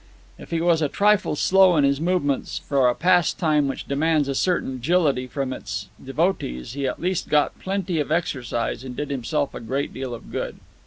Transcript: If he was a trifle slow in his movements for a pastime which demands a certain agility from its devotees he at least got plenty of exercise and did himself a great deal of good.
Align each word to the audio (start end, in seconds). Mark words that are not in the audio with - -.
If 0.39 0.49
he 0.49 0.59
was 0.61 0.81
a 0.81 0.89
trifle 0.89 1.35
slow 1.35 1.77
in 1.77 1.83
his 1.83 2.01
movements 2.01 2.57
for 2.57 2.89
a 2.89 2.95
pastime 2.95 3.67
which 3.67 3.87
demands 3.87 4.27
a 4.27 4.33
certain 4.33 4.77
agility 4.77 5.27
from 5.27 5.53
its 5.53 5.89
devotees 6.03 6.73
he 6.73 6.87
at 6.87 6.99
least 6.99 7.29
got 7.29 7.59
plenty 7.59 7.99
of 7.99 8.11
exercise 8.11 8.83
and 8.83 8.95
did 8.95 9.11
himself 9.11 9.53
a 9.53 9.59
great 9.59 9.93
deal 9.93 10.15
of 10.15 10.31
good. 10.31 10.57